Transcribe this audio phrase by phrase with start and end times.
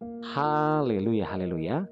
[0.00, 1.84] Haleluya, haleluya.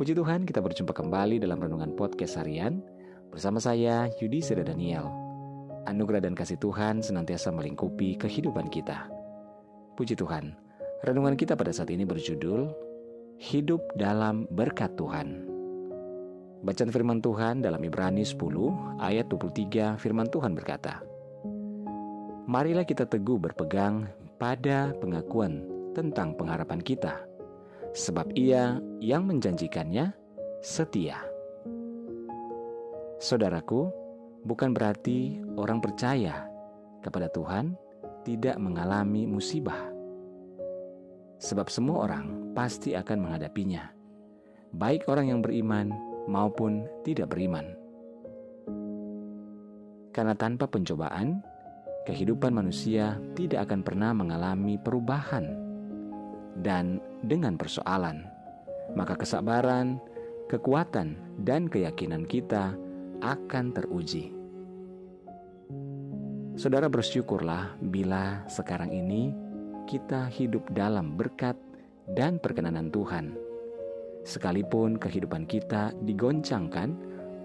[0.00, 2.80] Puji Tuhan kita berjumpa kembali dalam Renungan Podcast Harian
[3.28, 5.12] bersama saya Yudi Seda Daniel.
[5.84, 9.12] Anugerah dan kasih Tuhan senantiasa melingkupi kehidupan kita.
[9.92, 10.56] Puji Tuhan,
[11.04, 12.72] renungan kita pada saat ini berjudul
[13.36, 15.44] Hidup dalam Berkat Tuhan.
[16.64, 18.40] Bacaan firman Tuhan dalam Ibrani 10
[19.04, 21.04] ayat 23 firman Tuhan berkata,
[22.48, 24.08] Marilah kita teguh berpegang
[24.40, 27.29] pada pengakuan tentang pengharapan kita
[27.90, 30.14] sebab ia yang menjanjikannya
[30.62, 31.18] setia.
[33.20, 33.90] Saudaraku,
[34.46, 36.48] bukan berarti orang percaya
[37.04, 37.76] kepada Tuhan
[38.24, 39.92] tidak mengalami musibah.
[41.40, 43.88] Sebab semua orang pasti akan menghadapinya,
[44.76, 45.92] baik orang yang beriman
[46.28, 47.76] maupun tidak beriman.
[50.12, 51.40] Karena tanpa pencobaan,
[52.04, 55.59] kehidupan manusia tidak akan pernah mengalami perubahan
[56.60, 58.24] dan dengan persoalan,
[58.94, 60.00] maka kesabaran,
[60.48, 62.76] kekuatan, dan keyakinan kita
[63.20, 64.32] akan teruji.
[66.60, 69.32] Saudara bersyukurlah bila sekarang ini
[69.88, 71.56] kita hidup dalam berkat
[72.12, 73.32] dan perkenanan Tuhan.
[74.20, 76.92] Sekalipun kehidupan kita digoncangkan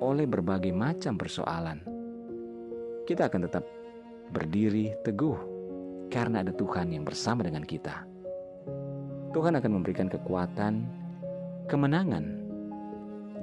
[0.04, 1.80] oleh berbagai macam persoalan,
[3.08, 3.64] kita akan tetap
[4.36, 5.40] berdiri teguh
[6.12, 8.15] karena ada Tuhan yang bersama dengan kita.
[9.36, 10.88] Tuhan akan memberikan kekuatan,
[11.68, 12.24] kemenangan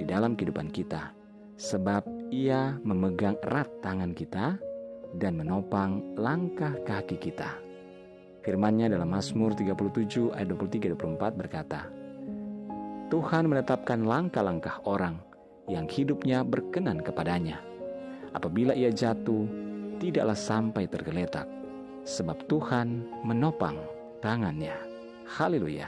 [0.01, 1.13] di dalam kehidupan kita,
[1.53, 2.01] sebab
[2.33, 4.57] Ia memegang erat tangan kita
[5.21, 7.61] dan menopang langkah kaki kita.
[8.41, 11.85] Firman-Nya dalam Mazmur 37 ayat 23-24 berkata,
[13.13, 15.21] Tuhan menetapkan langkah-langkah orang
[15.69, 17.61] yang hidupnya berkenan kepadanya.
[18.33, 19.45] Apabila ia jatuh,
[20.01, 21.45] tidaklah sampai tergeletak,
[22.01, 23.77] sebab Tuhan menopang
[24.25, 24.92] tangannya.
[25.23, 25.87] Haleluya.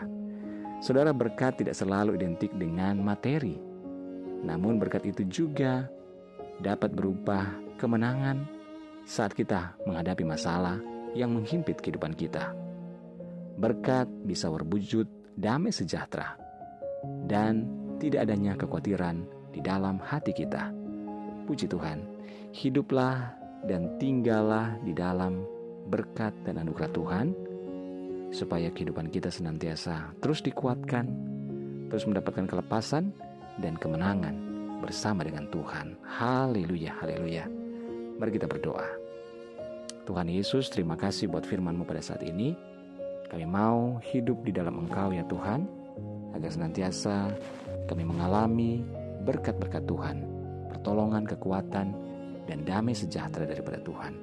[0.80, 3.60] Saudara berkat tidak selalu identik dengan materi.
[4.46, 5.90] Namun berkat itu juga
[6.64, 8.48] dapat berupa kemenangan
[9.04, 10.80] saat kita menghadapi masalah
[11.12, 12.56] yang menghimpit kehidupan kita.
[13.60, 16.36] Berkat bisa berwujud damai sejahtera
[17.28, 17.68] dan
[18.00, 20.72] tidak adanya kekhawatiran di dalam hati kita.
[21.48, 22.04] Puji Tuhan,
[22.52, 23.32] hiduplah
[23.68, 25.44] dan tinggallah di dalam
[25.88, 27.28] berkat dan anugerah Tuhan
[28.36, 31.08] supaya kehidupan kita senantiasa terus dikuatkan,
[31.88, 33.16] terus mendapatkan kelepasan
[33.64, 34.36] dan kemenangan
[34.84, 35.96] bersama dengan Tuhan.
[36.04, 37.48] Haleluya, haleluya.
[38.20, 38.84] Mari kita berdoa.
[40.04, 42.54] Tuhan Yesus, terima kasih buat firman-Mu pada saat ini.
[43.32, 45.66] Kami mau hidup di dalam Engkau ya Tuhan,
[46.36, 47.32] agar senantiasa
[47.90, 48.86] kami mengalami
[49.26, 50.22] berkat-berkat Tuhan,
[50.70, 51.88] pertolongan, kekuatan,
[52.46, 54.14] dan damai sejahtera daripada Tuhan.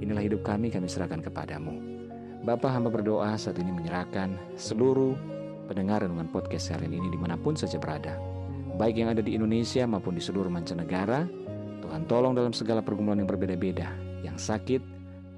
[0.00, 2.01] Inilah hidup kami, kami serahkan kepadamu.
[2.42, 5.14] Bapak hamba berdoa saat ini menyerahkan seluruh
[5.70, 8.18] pendengar dengan podcast hari ini di mana pun saja berada.
[8.74, 11.22] Baik yang ada di Indonesia maupun di seluruh mancanegara,
[11.86, 13.94] Tuhan tolong dalam segala pergumulan yang berbeda-beda.
[14.26, 14.82] Yang sakit,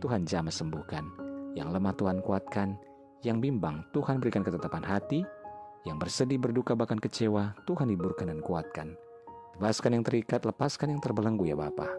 [0.01, 1.05] Tuhan jamah sembuhkan.
[1.53, 2.73] Yang lemah Tuhan kuatkan.
[3.21, 5.21] Yang bimbang, Tuhan berikan ketetapan hati.
[5.85, 8.97] Yang bersedih, berduka, bahkan kecewa, Tuhan hiburkan dan kuatkan.
[9.61, 11.93] Bebaskan yang terikat, lepaskan yang terbelenggu ya Bapak.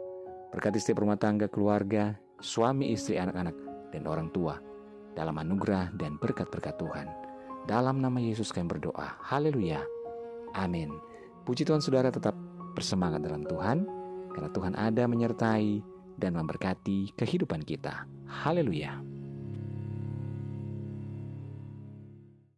[0.50, 3.54] Berkati setiap rumah tangga, keluarga, suami, istri, anak-anak,
[3.94, 4.58] dan orang tua
[5.16, 7.08] dalam anugerah dan berkat-berkat Tuhan.
[7.66, 9.18] Dalam nama Yesus kami berdoa.
[9.26, 9.82] Haleluya.
[10.54, 10.94] Amin.
[11.48, 12.38] Puji Tuhan saudara tetap
[12.76, 13.88] bersemangat dalam Tuhan,
[14.36, 15.82] karena Tuhan ada menyertai
[16.20, 18.06] dan memberkati kehidupan kita.
[18.28, 19.15] Haleluya.